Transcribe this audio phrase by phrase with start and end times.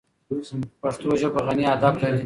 [0.81, 2.19] پښتو ژبه غني ادب لري.